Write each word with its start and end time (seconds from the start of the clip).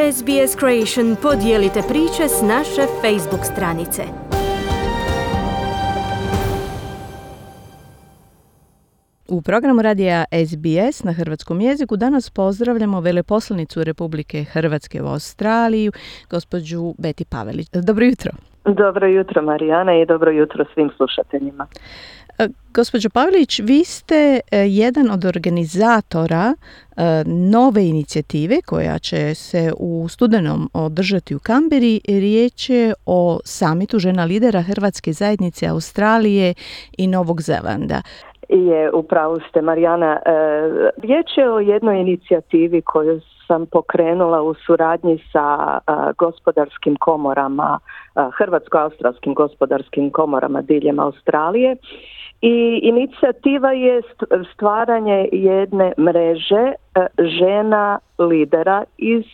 SBS 0.00 0.56
Creation 0.58 1.16
podijelite 1.22 1.80
priče 1.88 2.28
s 2.28 2.42
naše 2.42 2.82
Facebook 3.02 3.44
stranice. 3.44 4.02
U 9.28 9.42
programu 9.42 9.82
radija 9.82 10.24
SBS 10.46 11.04
na 11.04 11.12
hrvatskom 11.12 11.60
jeziku 11.60 11.96
danas 11.96 12.30
pozdravljamo 12.30 13.00
veleposlanicu 13.00 13.84
Republike 13.84 14.44
Hrvatske 14.44 15.02
u 15.02 15.06
Australiji, 15.06 15.90
gospođu 16.30 16.94
Beti 16.98 17.24
Pavelić. 17.24 17.68
Dobro 17.70 18.04
jutro. 18.04 18.32
Dobro 18.64 19.06
jutro 19.06 19.42
Marijana 19.42 19.92
i 19.94 20.06
dobro 20.06 20.30
jutro 20.30 20.64
svim 20.74 20.90
slušateljima. 20.96 21.66
E, 22.40 22.48
gospođo 22.74 23.10
Pavlić, 23.10 23.58
vi 23.58 23.84
ste 23.84 24.40
e, 24.50 24.58
jedan 24.58 25.10
od 25.10 25.24
organizatora 25.24 26.54
e, 26.54 27.24
nove 27.26 27.86
inicijative 27.86 28.62
koja 28.62 28.98
će 28.98 29.34
se 29.34 29.72
u 29.76 30.06
studenom 30.08 30.70
održati 30.72 31.34
u 31.34 31.38
Kamberi. 31.38 32.00
Riječ 32.08 32.70
je 32.70 32.94
o 33.06 33.40
samitu 33.44 33.98
žena 33.98 34.24
lidera 34.24 34.62
Hrvatske 34.62 35.12
zajednice 35.12 35.66
Australije 35.66 36.54
i 36.98 37.06
Novog 37.06 37.42
Zelanda. 37.42 38.02
Je, 38.52 38.90
upravo 38.92 39.38
ste 39.48 39.62
Marijana. 39.62 40.18
Riječ 41.02 41.26
je 41.36 41.52
o 41.52 41.58
jednoj 41.58 42.00
inicijativi 42.00 42.82
koju 42.82 43.20
sam 43.46 43.66
pokrenula 43.66 44.42
u 44.42 44.54
suradnji 44.54 45.18
sa 45.32 45.78
gospodarskim 46.18 46.96
komorama, 47.00 47.78
hrvatsko-australskim 48.14 49.34
gospodarskim 49.34 50.10
komorama 50.10 50.62
diljem 50.62 50.98
Australije 50.98 51.76
i 52.40 52.80
inicijativa 52.82 53.72
je 53.72 54.02
stvaranje 54.54 55.28
jedne 55.32 55.92
mreže 55.98 56.72
e, 56.72 57.06
žena 57.18 57.98
lidera 58.18 58.84
iz 58.98 59.24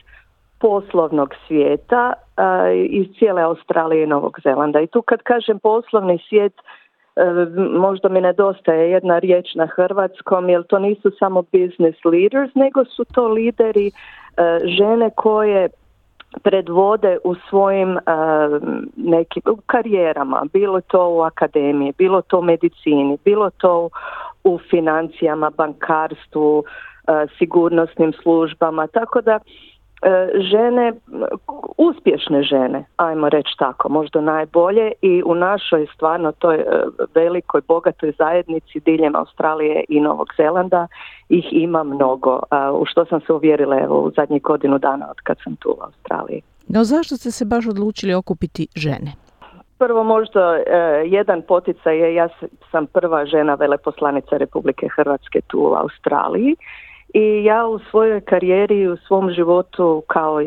poslovnog 0.60 1.34
svijeta 1.46 2.12
e, 2.12 2.42
iz 2.84 3.06
cijele 3.18 3.42
Australije 3.42 4.02
i 4.04 4.06
Novog 4.06 4.38
Zelanda. 4.42 4.80
I 4.80 4.86
tu 4.86 5.02
kad 5.02 5.22
kažem 5.22 5.58
poslovni 5.58 6.18
svijet 6.28 6.52
e, 6.52 6.62
možda 7.78 8.08
mi 8.08 8.20
nedostaje 8.20 8.90
jedna 8.90 9.18
riječ 9.18 9.54
na 9.54 9.66
hrvatskom 9.66 10.48
jer 10.48 10.62
to 10.62 10.78
nisu 10.78 11.10
samo 11.18 11.42
business 11.42 12.04
leaders 12.04 12.54
nego 12.54 12.84
su 12.84 13.04
to 13.04 13.28
lideri 13.28 13.90
žene 14.78 15.10
koje 15.14 15.68
predvode 16.42 17.18
u 17.24 17.34
svojim 17.34 17.96
uh, 17.96 18.02
nekim 18.96 19.42
karijerama, 19.66 20.42
bilo 20.52 20.80
to 20.80 21.08
u 21.08 21.20
akademiji, 21.20 21.92
bilo 21.98 22.22
to 22.22 22.38
u 22.38 22.42
medicini, 22.42 23.18
bilo 23.24 23.50
to 23.50 23.88
u 24.44 24.58
financijama, 24.70 25.50
bankarstvu, 25.50 26.64
sigurnosnim 27.38 28.12
službama, 28.12 28.86
tako 28.86 29.20
da 29.20 29.38
E, 29.38 29.75
žene, 30.50 30.92
uspješne 31.76 32.42
žene, 32.42 32.84
ajmo 32.96 33.28
reći 33.28 33.54
tako, 33.58 33.88
možda 33.88 34.20
najbolje 34.20 34.92
i 35.02 35.22
u 35.26 35.34
našoj 35.34 35.86
stvarno 35.94 36.32
toj 36.32 36.56
e, 36.56 36.64
velikoj, 37.14 37.60
bogatoj 37.68 38.12
zajednici 38.18 38.80
diljem 38.80 39.16
Australije 39.16 39.84
i 39.88 40.00
Novog 40.00 40.28
Zelanda 40.36 40.86
ih 41.28 41.44
ima 41.50 41.82
mnogo, 41.82 42.40
u 42.72 42.84
što 42.86 43.04
sam 43.04 43.20
se 43.20 43.32
uvjerila 43.32 43.78
evo, 43.78 44.00
u 44.00 44.10
zadnjih 44.16 44.42
godinu 44.42 44.78
dana 44.78 45.06
od 45.10 45.16
kad 45.22 45.36
sam 45.44 45.56
tu 45.56 45.68
u 45.70 45.82
Australiji. 45.84 46.42
No 46.68 46.84
zašto 46.84 47.16
ste 47.16 47.30
se 47.30 47.44
baš 47.44 47.66
odlučili 47.66 48.14
okupiti 48.14 48.68
žene? 48.76 49.12
Prvo 49.78 50.04
možda 50.04 50.56
e, 50.56 50.62
jedan 51.06 51.42
poticaj 51.42 51.98
je 51.98 52.14
ja 52.14 52.28
sam 52.70 52.86
prva 52.86 53.26
žena 53.26 53.54
veleposlanica 53.54 54.36
Republike 54.36 54.88
Hrvatske 54.96 55.40
tu 55.40 55.58
u 55.60 55.74
Australiji 55.74 56.56
i 57.14 57.44
ja 57.44 57.66
u 57.66 57.78
svojoj 57.78 58.20
karijeri 58.20 58.88
u 58.88 58.96
svom 58.96 59.30
životu 59.30 60.02
kao 60.06 60.42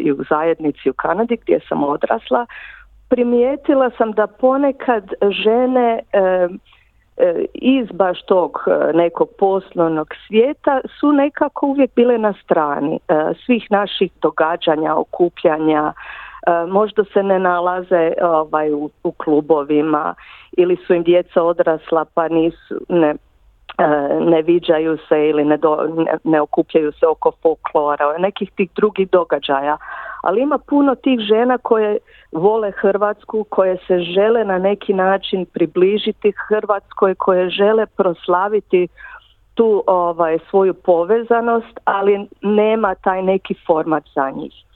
i 0.00 0.12
u 0.12 0.24
zajednici 0.30 0.90
u 0.90 0.92
Kanadi 0.92 1.36
gdje 1.36 1.60
sam 1.68 1.84
odrasla 1.84 2.46
primijetila 3.08 3.90
sam 3.98 4.12
da 4.12 4.26
ponekad 4.26 5.12
žene 5.44 6.00
e, 6.12 6.48
e, 7.16 7.44
iz 7.54 7.88
baš 7.92 8.22
tog 8.22 8.58
e, 8.66 8.92
nekog 8.92 9.28
poslovnog 9.38 10.14
svijeta 10.26 10.80
su 11.00 11.12
nekako 11.12 11.66
uvijek 11.66 11.94
bile 11.94 12.18
na 12.18 12.34
strani 12.44 12.98
svih 13.46 13.66
naših 13.70 14.12
događanja, 14.22 14.94
okupljanja, 14.94 15.92
možda 16.68 17.04
se 17.04 17.22
ne 17.22 17.38
nalaze 17.38 18.12
ovaj, 18.22 18.72
u, 18.72 18.90
u 19.04 19.12
klubovima 19.12 20.14
ili 20.56 20.76
su 20.86 20.94
im 20.94 21.02
djeca 21.02 21.42
odrasla 21.42 22.04
pa 22.14 22.28
nisu, 22.28 22.74
ne, 22.88 23.14
E, 23.14 23.25
ne 24.20 24.42
viđaju 24.42 24.98
se 25.08 25.28
ili 25.28 25.44
ne, 25.44 25.56
do, 25.56 25.88
ne, 26.24 26.40
okupljaju 26.40 26.92
se 26.92 27.06
oko 27.06 27.32
folklora, 27.42 28.18
nekih 28.18 28.50
tih 28.52 28.70
drugih 28.76 29.10
događaja. 29.10 29.76
Ali 30.22 30.42
ima 30.42 30.58
puno 30.58 30.94
tih 30.94 31.20
žena 31.20 31.58
koje 31.58 31.98
vole 32.32 32.70
Hrvatsku, 32.70 33.44
koje 33.48 33.76
se 33.86 33.98
žele 33.98 34.44
na 34.44 34.58
neki 34.58 34.94
način 34.94 35.46
približiti 35.46 36.32
Hrvatskoj, 36.48 37.14
koje 37.14 37.50
žele 37.50 37.86
proslaviti 37.86 38.88
tu 39.54 39.84
ovaj 39.86 40.38
svoju 40.50 40.74
povezanost, 40.74 41.80
ali 41.84 42.28
nema 42.42 42.94
taj 42.94 43.22
neki 43.22 43.54
format 43.66 44.04
za 44.14 44.30
njih 44.30 44.66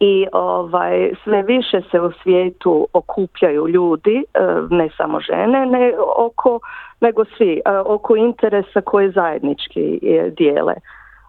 i 0.00 0.26
ovaj 0.32 1.10
sve 1.24 1.42
više 1.42 1.80
se 1.90 2.00
u 2.00 2.12
svijetu 2.22 2.88
okupljaju 2.92 3.68
ljudi, 3.68 4.24
e, 4.34 4.40
ne 4.70 4.88
samo 4.96 5.20
žene, 5.20 5.66
ne 5.66 5.92
oko 6.16 6.60
nego 7.00 7.24
svi 7.24 7.52
e, 7.64 7.78
oko 7.78 8.16
interesa 8.16 8.80
koje 8.80 9.10
zajednički 9.10 9.98
e, 10.02 10.30
dijele. 10.30 10.74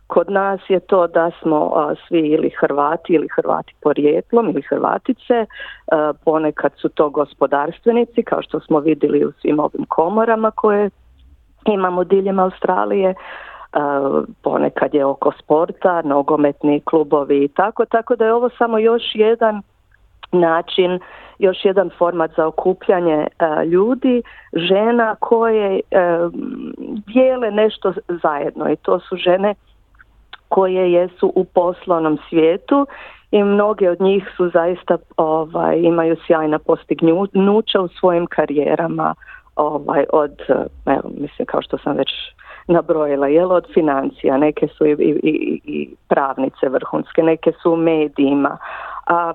Kod 0.08 0.32
nas 0.32 0.60
je 0.70 0.80
to 0.80 1.08
da 1.08 1.32
smo 1.42 1.72
svi 2.08 2.20
ili 2.20 2.50
Hrvati 2.60 3.14
ili 3.14 3.28
Hrvati 3.36 3.74
porijeklom 3.82 4.50
ili 4.50 4.62
Hrvatice, 4.62 5.46
ponekad 6.26 6.72
su 6.76 6.90
to 6.90 7.10
gospodarstvenici 7.10 8.24
kao 8.24 8.42
što 8.42 8.60
smo 8.60 8.80
vidjeli 8.80 9.26
u 9.26 9.32
svim 9.32 9.60
ovim 9.60 9.86
komorama 9.90 10.52
koje 10.52 10.90
imamo 11.66 12.04
diljem 12.04 12.40
Australije, 12.40 13.14
ponekad 14.44 14.94
je 14.94 15.06
oko 15.06 15.32
sporta, 15.40 16.02
nogometni 16.02 16.82
klubovi 16.86 17.44
i 17.44 17.48
tako, 17.48 17.86
tako 17.86 18.16
da 18.16 18.26
je 18.26 18.34
ovo 18.34 18.50
samo 18.58 18.78
još 18.78 19.04
jedan 19.14 19.62
način, 20.32 21.00
još 21.40 21.66
jedan 21.66 21.90
format 21.98 22.32
za 22.38 22.48
okupljanje 22.48 23.28
ljudi, 23.72 24.22
žena 24.54 25.16
koje 25.20 25.80
dijele 27.14 27.52
nešto 27.52 27.94
zajedno 28.24 28.72
i 28.72 28.76
to 28.76 29.00
su 29.00 29.16
žene 29.16 29.56
koje 30.50 30.92
jesu 30.92 31.32
u 31.36 31.44
poslovnom 31.44 32.18
svijetu 32.30 32.88
i 33.32 33.44
mnoge 33.44 33.90
od 33.90 34.02
njih 34.02 34.24
su 34.38 34.50
zaista 34.50 34.98
ovaj 35.18 35.80
imaju 35.80 36.16
sjajna 36.28 36.60
postignuća 36.60 37.82
u 37.82 37.88
svojim 37.88 38.28
karijerama 38.28 39.16
ovaj 39.56 40.06
od 40.14 40.32
evo 40.86 41.12
mislim 41.20 41.46
kao 41.46 41.62
što 41.62 41.78
sam 41.78 41.98
već 41.98 42.10
nabrojila, 42.68 43.28
jel 43.28 43.52
od 43.52 43.66
financija, 43.74 44.38
neke 44.38 44.68
su 44.68 44.86
i, 44.86 44.92
i, 44.92 45.62
i 45.64 45.90
pravnice 46.08 46.70
vrhunske, 46.70 47.24
neke 47.24 47.52
su 47.62 47.72
u 47.72 47.78
medijima. 47.78 48.58
A, 49.06 49.34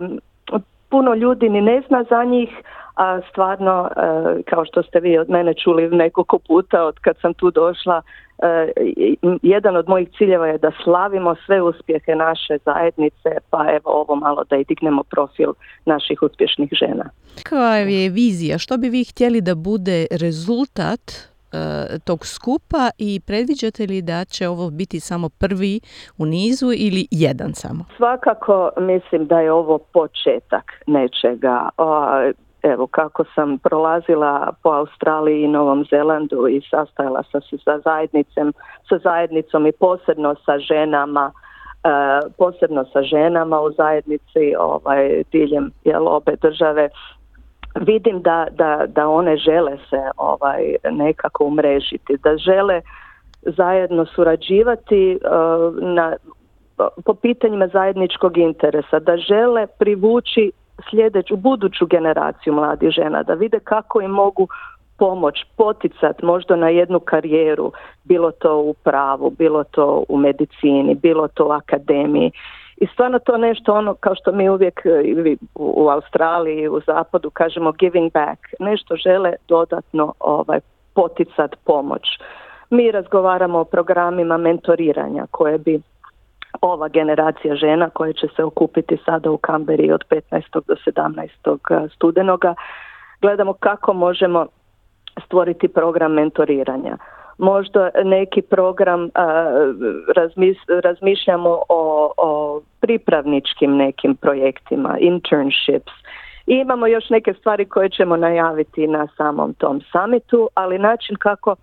puno 0.93 1.15
ljudi 1.15 1.49
ni 1.49 1.61
ne 1.61 1.83
zna 1.89 2.05
za 2.11 2.25
njih, 2.25 2.51
a 2.97 3.21
stvarno, 3.31 3.89
e, 3.89 4.43
kao 4.51 4.65
što 4.65 4.83
ste 4.83 5.01
vi 5.01 5.19
od 5.19 5.31
mene 5.31 5.55
čuli 5.55 5.89
nekoliko 5.89 6.39
puta 6.39 6.85
od 6.85 6.99
kad 6.99 7.17
sam 7.23 7.35
tu 7.35 7.51
došla, 7.51 8.03
e, 8.43 8.73
jedan 9.43 9.77
od 9.77 9.89
mojih 9.89 10.09
ciljeva 10.19 10.47
je 10.47 10.59
da 10.59 10.71
slavimo 10.85 11.35
sve 11.47 11.63
uspjehe 11.63 12.15
naše 12.15 12.59
zajednice, 12.65 13.31
pa 13.51 13.67
evo 13.77 13.91
ovo 14.01 14.15
malo 14.17 14.45
da 14.51 14.57
i 14.57 14.65
dignemo 14.65 15.03
profil 15.03 15.51
naših 15.85 16.23
uspješnih 16.23 16.71
žena. 16.73 17.05
Kakva 17.43 17.77
je 17.77 18.11
vizija? 18.11 18.59
Što 18.59 18.77
bi 18.77 18.89
vi 18.89 19.05
htjeli 19.05 19.41
da 19.41 19.55
bude 19.55 20.07
rezultat 20.11 21.32
tog 22.05 22.27
skupa 22.27 22.91
i 22.99 23.21
predviđate 23.27 23.87
li 23.87 24.03
da 24.03 24.25
će 24.25 24.49
ovo 24.49 24.71
biti 24.71 25.01
samo 25.01 25.29
prvi 25.29 25.81
u 26.19 26.27
nizu 26.27 26.67
ili 26.77 27.07
jedan 27.11 27.55
samo? 27.55 27.85
Svakako 27.97 28.71
mislim 28.77 29.27
da 29.27 29.41
je 29.41 29.53
ovo 29.53 29.79
početak 29.79 30.65
nečega. 30.87 31.69
Evo 32.63 32.87
kako 32.87 33.25
sam 33.35 33.59
prolazila 33.59 34.53
po 34.63 34.69
Australiji 34.71 35.43
i 35.43 35.49
Novom 35.49 35.85
Zelandu 35.91 36.49
i 36.49 36.61
sastajala 36.71 37.23
sam 37.33 37.41
se 37.41 37.57
sa 37.65 37.79
zajednicom, 37.85 38.55
sa 38.89 38.99
zajednicom 38.99 39.67
i 39.67 39.73
posebno 39.73 40.35
sa 40.47 40.59
ženama 40.59 41.33
e, 41.85 41.89
posebno 42.39 42.85
sa 42.93 43.03
ženama 43.03 43.61
u 43.61 43.73
zajednici 43.73 44.55
ovaj 44.59 45.23
diljem 45.33 45.71
jel, 45.85 46.09
obe 46.09 46.37
države 46.43 46.89
vidim 47.81 48.23
da, 48.23 48.47
da, 48.51 48.87
da 48.87 49.09
one 49.09 49.37
žele 49.37 49.77
se 49.91 50.11
ovaj 50.17 50.75
nekako 50.91 51.45
umrežiti, 51.45 52.17
da 52.23 52.37
žele 52.37 52.81
zajedno 53.43 54.07
surađivati 54.07 55.19
uh, 55.25 55.75
na, 55.83 56.17
po 57.05 57.15
pitanjima 57.15 57.67
zajedničkog 57.67 58.39
interesa, 58.39 58.99
da 58.99 59.17
žele 59.17 59.67
privući 59.67 60.53
sljedeću 60.91 61.37
buduću 61.37 61.87
generaciju 61.87 62.53
mladih 62.53 62.91
žena, 62.91 63.23
da 63.23 63.35
vide 63.35 63.59
kako 63.65 64.01
im 64.01 64.11
mogu 64.11 64.49
pomoć, 64.99 65.35
poticat 65.57 66.23
možda 66.23 66.57
na 66.57 66.69
jednu 66.69 67.01
karijeru, 67.01 67.73
bilo 68.05 68.31
to 68.31 68.59
u 68.59 68.75
pravu, 68.75 69.31
bilo 69.31 69.65
to 69.65 70.05
u 70.09 70.19
medicini, 70.19 70.95
bilo 70.95 71.29
to 71.29 71.47
u 71.47 71.51
akademiji 71.51 72.33
I 72.83 72.87
stvarno 72.87 73.19
to 73.19 73.37
nešto 73.37 73.75
ono 73.75 73.95
kao 73.95 74.15
što 74.15 74.33
mi 74.33 74.49
uvijek 74.49 74.81
u 75.55 75.89
Australiji, 75.89 76.69
u 76.69 76.81
zapadu 76.87 77.31
kažemo 77.31 77.73
giving 77.73 78.13
back, 78.13 78.41
nešto 78.59 78.97
žele 78.97 79.33
dodatno 79.49 80.15
ovaj 80.21 80.61
poticat 80.95 81.57
pomoć. 81.65 82.03
Mi 82.71 82.91
razgovaramo 82.91 83.59
o 83.59 83.65
programima 83.65 84.37
mentoriranja 84.37 85.27
koje 85.31 85.59
bi 85.59 85.81
ova 86.61 86.89
generacija 86.89 87.55
žena 87.55 87.91
koje 87.91 88.13
će 88.13 88.27
se 88.37 88.45
okupiti 88.45 88.99
sada 89.05 89.31
u 89.31 89.37
Kamberi 89.37 89.93
od 89.93 90.05
15. 90.11 90.43
do 90.67 90.75
17. 90.87 91.89
studenoga. 91.95 92.55
Gledamo 93.21 93.53
kako 93.53 93.93
možemo 93.93 94.47
stvoriti 95.25 95.69
program 95.69 96.13
mentoriranja. 96.13 96.97
Možda 97.39 97.91
neki 98.05 98.43
program 98.43 99.11
razmišljamo 100.83 101.63
o, 101.69 102.13
o 102.17 102.42
pripravničkim 102.83 103.77
nekim 103.77 104.17
projektima, 104.17 104.97
internships. 104.99 105.93
I 106.47 106.55
imamo 106.55 106.87
još 106.87 107.11
neke 107.11 107.35
stvari 107.35 107.65
koje 107.65 107.89
ćemo 107.89 108.17
najaviti 108.17 108.87
na 108.87 109.07
samom 109.17 109.55
tom 109.55 109.81
samitu, 109.93 110.49
ali 110.55 110.79
način 110.79 111.17
kako 111.17 111.57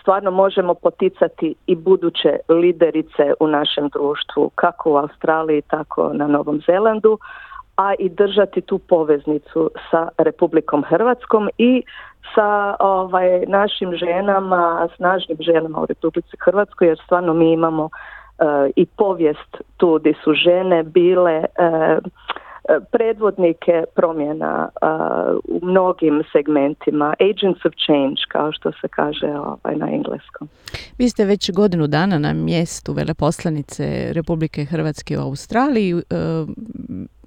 stvarno 0.00 0.30
možemo 0.30 0.74
poticati 0.74 1.54
i 1.66 1.74
buduće 1.76 2.36
liderice 2.48 3.32
u 3.40 3.46
našem 3.46 3.88
društvu, 3.88 4.50
kako 4.54 4.92
u 4.92 4.96
Australiji, 4.96 5.62
tako 5.62 6.10
na 6.14 6.26
Novom 6.26 6.60
Zelandu, 6.66 7.18
a 7.76 7.94
i 7.98 8.08
držati 8.08 8.60
tu 8.60 8.78
poveznicu 8.78 9.70
sa 9.90 10.08
Republikom 10.18 10.84
Hrvatskom 10.84 11.48
i 11.58 11.82
sa 12.34 12.76
ovaj, 12.78 13.46
našim 13.46 13.96
ženama, 13.96 14.88
snažnim 14.96 15.38
ženama 15.40 15.80
u 15.80 15.86
Republici 15.86 16.36
Hrvatskoj, 16.40 16.88
jer 16.88 16.98
stvarno 17.04 17.34
mi 17.34 17.52
imamo 17.52 17.88
i 18.76 18.86
povijest 18.86 19.56
tu 19.76 19.98
gdje 20.00 20.14
su 20.24 20.32
žene 20.32 20.82
bile 20.82 21.44
predvodnike 22.92 23.84
promjena 23.94 24.68
u 25.44 25.60
mnogim 25.62 26.22
segmentima, 26.32 27.14
agents 27.20 27.64
of 27.64 27.72
change 27.86 28.22
kao 28.28 28.52
što 28.52 28.72
se 28.72 28.88
kaže 28.88 29.26
ovaj, 29.26 29.76
na 29.76 29.88
engleskom. 29.90 30.48
Vi 30.98 31.08
ste 31.08 31.24
već 31.24 31.50
godinu 31.52 31.86
dana 31.86 32.18
na 32.18 32.32
mjestu 32.32 32.92
veleposlanice 32.92 34.12
Republike 34.12 34.64
Hrvatske 34.64 35.18
u 35.18 35.20
Australiji. 35.20 35.94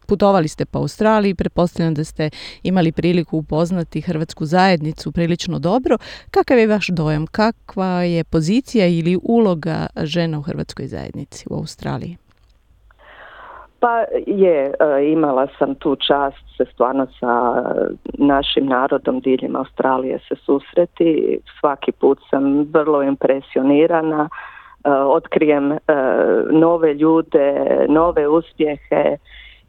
Putovali 0.07 0.47
ste 0.47 0.65
po 0.65 0.79
Australiji, 0.79 1.35
pretpostavljam 1.35 1.93
da 1.93 2.03
ste 2.03 2.29
imali 2.63 2.91
priliku 2.91 3.37
upoznati 3.37 4.01
hrvatsku 4.01 4.45
zajednicu 4.45 5.11
prilično 5.11 5.59
dobro. 5.59 5.97
Kakav 6.31 6.57
je 6.57 6.67
vaš 6.67 6.87
dojam? 6.87 7.27
Kakva 7.27 8.03
je 8.03 8.23
pozicija 8.23 8.87
ili 8.87 9.19
uloga 9.23 9.87
žena 10.03 10.39
u 10.39 10.41
hrvatskoj 10.41 10.87
zajednici 10.87 11.45
u 11.49 11.55
Australiji? 11.55 12.17
Pa 13.83 13.97
je, 14.27 14.73
e, 14.79 15.11
imala 15.11 15.47
sam 15.59 15.75
tu 15.75 15.95
čast 15.95 16.43
se 16.57 16.65
stvarno 16.73 17.07
sa 17.19 17.63
našim 18.13 18.65
narodom 18.65 19.19
diljem 19.19 19.55
Australije 19.55 20.19
se 20.27 20.35
susreti. 20.35 21.39
Svaki 21.59 21.91
put 21.91 22.19
sam 22.29 22.67
vrlo 22.73 23.03
impresionirana, 23.03 24.29
e, 24.29 24.89
otkrijem 24.89 25.71
e, 25.71 25.77
nove 26.51 26.93
ljude, 26.93 27.55
nove 27.89 28.27
uspjehe 28.27 29.17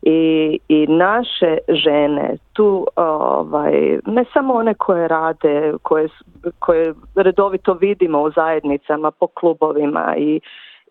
i, 0.07 0.59
i 0.69 0.87
naše 0.87 1.59
žene 1.69 2.37
tu 2.53 2.87
ovaj, 2.97 3.99
ne 4.07 4.25
samo 4.33 4.55
one 4.55 4.75
koje 4.75 5.09
rade, 5.09 5.73
koje, 5.83 6.09
koje 6.59 6.95
redovito 7.15 7.75
vidimo 7.75 8.23
u 8.23 8.31
zajednicama 8.31 9.11
po 9.11 9.27
klubovima 9.27 10.15
i 10.19 10.41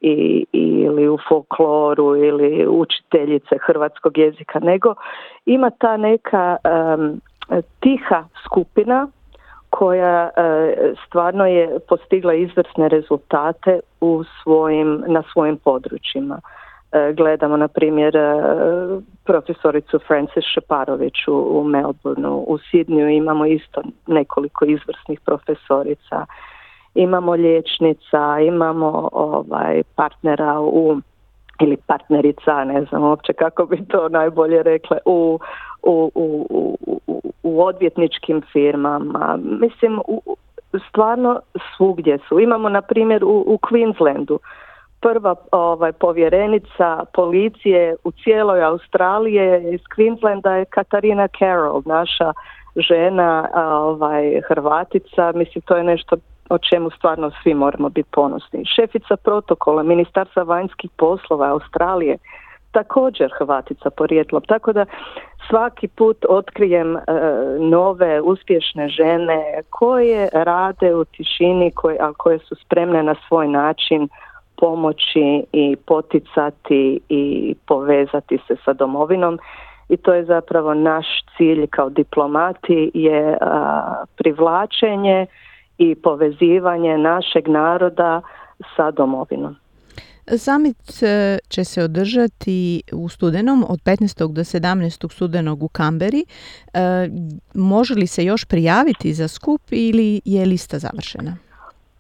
i, 0.06 0.46
ili 0.52 1.10
u 1.10 1.18
folkloru 1.30 2.16
ili 2.16 2.68
učiteljice 2.68 3.58
hrvatskog 3.62 4.18
jezika, 4.18 4.60
nego 4.60 4.96
ima 5.46 5.70
ta 5.70 5.98
neka 5.98 6.58
tiha 7.80 8.24
skupina 8.46 9.08
koja 9.70 10.30
uh, 10.30 10.98
stvarno 11.08 11.46
je 11.46 11.80
postigla 11.90 12.34
izvrsne 12.34 12.90
rezultate 12.90 13.80
u 14.02 14.24
svojim, 14.44 15.04
na 15.08 15.24
svojim 15.34 15.58
područjima. 15.58 16.40
Uh, 16.94 17.16
gledamo 17.16 17.58
na 17.58 17.68
primjer 17.68 18.18
uh, 18.18 19.04
profesoricu 19.26 20.00
Francis 20.08 20.44
Šeparović 20.54 21.28
u, 21.28 21.34
u 21.34 21.64
Melbourneu, 21.64 22.46
u 22.48 22.58
Sidniju 22.58 23.10
imamo 23.10 23.46
isto 23.46 23.82
nekoliko 24.08 24.66
izvrsnih 24.66 25.20
profesorica 25.20 26.26
imamo 26.96 27.32
liječnica, 27.32 28.40
imamo 28.40 29.10
ovaj 29.12 29.84
partnera 29.96 30.60
u 30.60 31.02
ili 31.62 31.78
partnerica, 31.78 32.64
ne 32.64 32.86
znam 32.86 33.04
uopće 33.04 33.34
kako 33.34 33.66
bi 33.66 33.86
to 33.86 34.10
najbolje 34.10 34.64
rekle, 34.64 34.98
u, 35.06 35.40
u, 35.84 36.12
u, 36.16 36.78
u 37.44 37.64
odvjetničkim 37.64 38.42
firmama. 38.52 39.40
Mislim, 39.44 40.00
u, 40.08 40.36
stvarno 40.90 41.40
svugdje 41.78 42.20
su. 42.28 42.40
Imamo, 42.40 42.70
na 42.70 42.82
primjer, 42.82 43.24
u, 43.24 43.44
u 43.48 43.58
Queenslandu 43.58 44.38
prva 45.04 45.36
ovaj, 45.52 45.92
povjerenica 45.92 47.06
policije 47.14 47.96
u 48.04 48.12
cijeloj 48.12 48.64
Australiji 48.64 49.74
iz 49.74 49.82
Queenslanda 49.96 50.52
je 50.52 50.66
Katarina 50.66 51.28
Carroll, 51.40 51.82
naša 51.86 52.34
žena, 52.76 53.50
ovaj, 53.56 54.42
Hrvatica. 54.48 55.32
Mislim, 55.36 55.62
to 55.62 55.78
je 55.78 55.84
nešto 55.84 56.16
o 56.50 56.58
čemu 56.58 56.90
stvarno 56.90 57.32
svi 57.44 57.54
moramo 57.54 57.90
biti 57.90 58.10
ponosni. 58.12 58.66
Šefica 58.76 59.16
protokola 59.18 59.84
Ministarstva 59.84 60.44
vanjskih 60.44 60.92
poslova 60.98 61.50
Australije, 61.50 62.18
također 62.72 63.32
Hrvatica 63.38 63.90
porijetlom. 63.90 64.42
Tako 64.48 64.74
da 64.74 64.86
svaki 65.50 65.88
put 65.88 66.26
otkrijem 66.30 66.98
e, 66.98 67.02
nove 67.60 68.22
uspješne 68.22 68.90
žene 68.90 69.62
koje 69.70 70.30
rade 70.34 70.96
u 70.96 71.06
tišini, 71.06 71.72
koje, 71.76 71.98
ali 72.02 72.14
koje 72.18 72.40
su 72.40 72.56
spremne 72.56 73.04
na 73.04 73.16
svoj 73.28 73.48
način 73.48 74.10
pomoći 74.64 75.44
i 75.52 75.76
poticati 75.76 77.00
i 77.10 77.56
povezati 77.66 78.38
se 78.48 78.56
sa 78.66 78.74
domovinom 78.74 79.40
i 79.90 79.98
to 79.98 80.14
je 80.14 80.26
zapravo 80.26 80.74
naš 80.74 81.06
cilj 81.38 81.68
kao 81.68 81.90
diplomati 81.90 82.92
je 82.94 83.38
privlačenje 84.16 85.26
i 85.78 85.96
povezivanje 85.96 86.98
našeg 86.98 87.48
naroda 87.48 88.22
sa 88.76 88.92
domovinom. 88.92 89.56
Summit 90.38 91.04
e, 91.04 91.38
će 91.50 91.64
se 91.64 91.84
održati 91.84 92.82
u 92.94 93.10
studenom 93.10 93.66
od 93.70 93.80
15. 93.80 94.34
do 94.34 94.42
17. 94.42 95.12
studenog 95.12 95.64
u 95.64 95.68
Kamberi. 95.68 96.26
E, 96.74 96.80
može 97.54 97.94
li 97.94 98.08
se 98.08 98.24
još 98.24 98.46
prijaviti 98.46 99.14
za 99.14 99.28
skup 99.28 99.62
ili 99.72 100.22
je 100.26 100.46
lista 100.46 100.80
završena? 100.80 101.38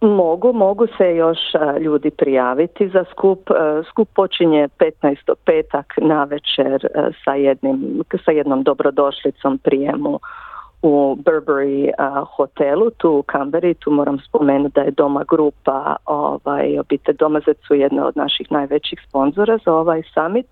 Mogu, 0.03 0.53
mogu 0.53 0.87
se 0.97 1.15
još 1.15 1.37
e, 1.55 1.79
ljudi 1.79 2.11
prijaviti 2.11 2.89
za 2.89 3.03
skup. 3.11 3.49
Skup 3.89 4.09
počinje 4.15 4.67
15. 5.01 5.33
petak 5.45 5.93
na 5.97 6.23
večer 6.23 6.87
sa, 7.25 7.33
jednim, 7.33 8.03
sa 8.25 8.31
jednom 8.31 8.63
dobrodošlicom 8.63 9.57
prijemu 9.57 10.19
u 10.81 11.15
Burberry 11.15 11.91
hotelu 12.35 12.89
tu 12.89 13.11
u 13.11 13.23
Kamberi, 13.23 13.73
tu 13.73 13.91
moram 13.91 14.19
spomenuti 14.19 14.73
da 14.75 14.81
je 14.81 14.91
Doma 14.91 15.23
grupa 15.27 15.95
ovaj, 16.05 16.79
obitelj 16.79 17.15
Domazec 17.15 17.57
su 17.67 17.75
jedna 17.75 18.07
od 18.07 18.17
naših 18.17 18.51
najvećih 18.51 18.99
sponzora 19.07 19.57
za 19.65 19.73
ovaj 19.73 20.01
summit. 20.13 20.47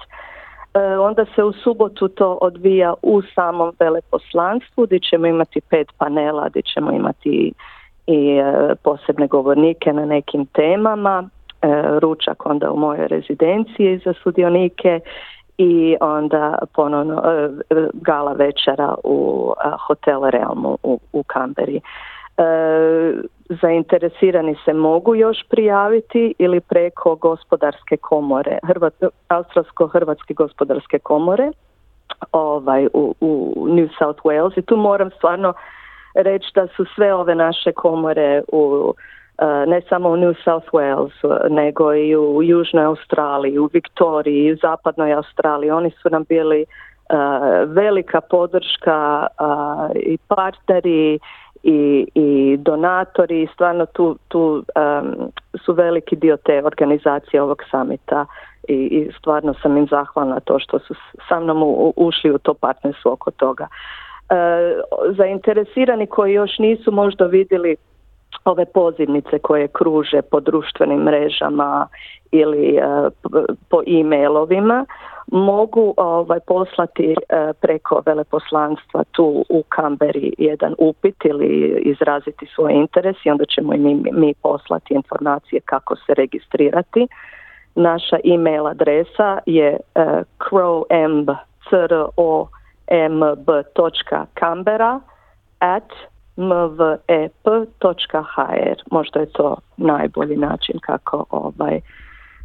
E, 0.74 0.98
onda 0.98 1.26
se 1.36 1.44
u 1.44 1.54
subotu 1.54 2.08
to 2.08 2.38
odvija 2.42 2.94
u 3.02 3.22
samom 3.36 3.72
veleposlanstvu 3.80 4.86
gdje 4.86 5.00
ćemo 5.00 5.28
imati 5.28 5.62
pet 5.62 5.88
panela, 5.98 6.50
gdje 6.50 6.62
ćemo 6.62 6.92
imati 6.92 7.54
i 8.08 8.38
e, 8.38 8.76
posebne 8.84 9.28
govornike 9.28 9.94
na 9.94 10.06
nekim 10.06 10.46
temama, 10.46 11.30
e, 11.62 11.68
ručak 12.00 12.46
onda 12.46 12.72
u 12.72 12.78
mojoj 12.78 13.08
rezidenciji 13.08 14.02
za 14.06 14.14
sudionike 14.24 15.00
i 15.58 15.96
onda 16.02 16.58
ponovno 16.74 17.24
e, 17.26 17.50
gala 17.94 18.34
večera 18.34 18.96
u 19.04 19.52
hotel 19.88 20.30
Realmu 20.30 20.78
u, 20.84 21.00
u 21.14 21.24
Kamberi. 21.24 21.82
E, 22.38 22.42
zainteresirani 23.62 24.56
se 24.66 24.74
mogu 24.74 25.16
još 25.16 25.38
prijaviti 25.50 26.34
ili 26.40 26.60
preko 26.60 27.16
gospodarske 27.16 27.98
komore, 27.98 28.60
Australsko-Hrvatske 29.30 30.34
gospodarske 30.34 31.00
komore 31.00 31.52
ovaj, 32.32 32.88
u, 32.94 33.16
u 33.20 33.68
New 33.70 33.88
South 34.00 34.22
Wales 34.24 34.58
i 34.58 34.62
tu 34.62 34.78
moram 34.78 35.10
stvarno 35.12 35.54
reći 36.16 36.52
da 36.56 36.68
su 36.68 36.86
sve 36.96 37.14
ove 37.14 37.36
naše 37.36 37.72
komore 37.72 38.42
u 38.48 38.94
E, 39.42 39.66
ne 39.66 39.82
samo 39.90 40.10
u 40.10 40.18
New 40.18 40.34
South 40.44 40.68
Wales, 40.72 41.12
nego 41.50 41.94
i 41.94 42.16
u 42.16 42.44
Južnoj 42.44 42.86
Australiji, 42.86 43.60
u 43.60 43.70
Viktoriji, 43.74 44.54
u 44.54 44.58
Zapadnoj 44.62 45.14
Australiji. 45.14 45.72
Oni 45.72 45.92
su 45.92 46.10
nam 46.10 46.24
bili 46.30 46.62
e, 46.62 46.66
velika 47.66 48.22
podrška 48.22 49.28
e, 49.28 50.00
i 50.00 50.18
partneri 50.28 51.20
i, 51.64 52.08
i 52.16 52.58
donatori. 52.60 53.48
Stvarno 53.54 53.86
tu, 53.86 54.18
tu 54.28 54.64
su 55.66 55.74
veliki 55.74 56.16
dio 56.16 56.38
te 56.38 56.66
organizacije 56.66 57.42
ovog 57.42 57.64
samita 57.72 58.26
i, 58.68 58.74
i 58.74 59.12
stvarno 59.20 59.54
sam 59.62 59.78
im 59.78 59.88
zahvalna 59.88 60.40
to 60.40 60.60
što 60.60 60.80
su 60.80 60.94
sa 61.30 61.40
mnom 61.40 61.64
ušli 61.96 62.32
u 62.32 62.38
to 62.38 62.54
partnerstvo 62.54 63.12
oko 63.12 63.32
toga. 63.32 63.68
E, 64.32 64.36
zainteresirani 65.18 66.08
koji 66.08 66.34
još 66.34 66.60
nisu 66.60 66.92
možda 66.92 67.26
vidjeli 67.26 67.76
ove 68.46 68.66
pozivnice 68.66 69.40
koje 69.40 69.68
kruže 69.68 70.22
po 70.22 70.40
društvenim 70.40 71.00
mrežama 71.00 71.88
ili 72.32 72.76
e, 72.76 73.10
po 73.70 73.82
e-mailovima 73.88 74.86
mogu 75.32 75.94
ovaj, 75.98 76.40
poslati 76.48 77.12
e, 77.12 77.16
preko 77.62 78.02
veleposlanstva 78.06 79.04
tu 79.12 79.46
u 79.50 79.64
Kamberi 79.70 80.34
jedan 80.38 80.76
upit 80.78 81.26
ili 81.26 81.82
izraziti 81.86 82.46
svoj 82.56 82.74
interes 82.74 83.16
i 83.26 83.30
onda 83.30 83.46
ćemo 83.46 83.74
im 83.74 83.84
mi, 83.84 84.04
mi 84.12 84.34
poslati 84.34 84.94
informacije 84.94 85.62
kako 85.66 85.96
se 85.96 86.14
registrirati. 86.14 87.08
Naša 87.76 88.18
e-mail 88.24 88.68
adresa 88.68 89.40
je 89.46 89.78
uh, 89.96 90.04
crowmb, 94.40 94.68
at 95.60 95.92
mvep.hr. 96.38 97.16
Možda 98.92 99.20
je 99.20 99.26
to 99.26 99.58
najbolji 99.78 100.38
način 100.38 100.80
kako 100.82 101.26
ovaj 101.30 101.80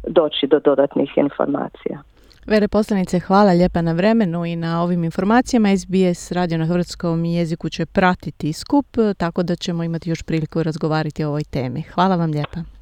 doći 0.07 0.47
do 0.47 0.59
dodatnih 0.59 1.17
informacija. 1.17 2.01
Vere 2.47 2.67
poslanice, 2.67 3.19
hvala 3.19 3.51
lijepa 3.51 3.81
na 3.81 3.91
vremenu 3.91 4.45
i 4.45 4.55
na 4.55 4.83
ovim 4.83 5.03
informacijama. 5.03 5.77
SBS 5.77 6.31
radio 6.31 6.57
na 6.57 6.65
hrvatskom 6.65 7.25
jeziku 7.25 7.69
će 7.69 7.85
pratiti 7.85 8.53
skup, 8.53 8.85
tako 9.17 9.43
da 9.43 9.55
ćemo 9.55 9.83
imati 9.83 10.09
još 10.09 10.23
priliku 10.23 10.63
razgovarati 10.63 11.23
o 11.23 11.27
ovoj 11.27 11.43
temi. 11.43 11.81
Hvala 11.81 12.15
vam 12.15 12.31
lijepa. 12.31 12.76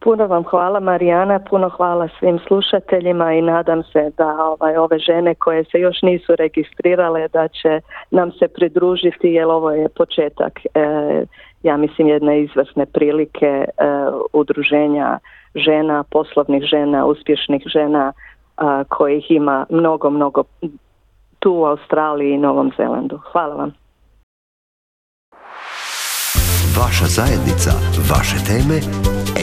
Puno 0.00 0.26
vam 0.26 0.44
hvala 0.44 0.80
Marijana, 0.80 1.38
puno 1.50 1.68
hvala 1.68 2.08
svim 2.18 2.38
slušateljima 2.46 3.32
i 3.32 3.42
nadam 3.42 3.82
se 3.82 4.10
da 4.16 4.44
ovaj, 4.44 4.76
ove 4.76 4.98
žene 4.98 5.34
koje 5.34 5.64
se 5.64 5.80
još 5.80 6.02
nisu 6.02 6.36
registrirale 6.36 7.28
da 7.28 7.48
će 7.48 7.80
nam 8.10 8.32
se 8.32 8.48
pridružiti 8.48 9.28
jer 9.28 9.46
ovo 9.46 9.70
je 9.70 9.88
početak 9.88 10.60
e, 10.74 11.24
ja 11.62 11.76
mislim 11.76 12.08
jedne 12.08 12.40
izvrsne 12.40 12.86
prilike 12.86 13.46
e, 13.46 13.66
udruženja 14.32 15.18
žena, 15.54 16.04
poslovnih 16.10 16.62
žena, 16.62 17.06
uspješnih 17.06 17.62
žena 17.66 18.12
kojih 18.88 19.30
ima 19.30 19.66
mnogo, 19.70 20.10
mnogo 20.10 20.42
tu 21.38 21.52
u 21.52 21.64
Australiji 21.64 22.32
i 22.32 22.38
Novom 22.38 22.70
Zelandu. 22.76 23.18
Hvala 23.32 23.54
vam. 23.54 23.72
Vaša 26.80 27.06
zajednica, 27.06 27.72
vaše 28.10 28.36
teme, 28.46 28.80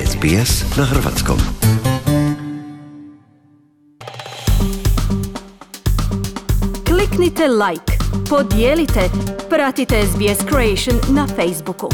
SBS 0.06 0.77
na 0.77 0.86
Hrvatskom. 0.86 1.38
Kliknite 6.88 7.48
like, 7.48 7.94
podijelite, 8.29 9.10
pratite 9.50 9.96
SBS 10.06 10.38
Creation 10.50 11.15
na 11.15 11.27
Facebooku. 11.27 11.89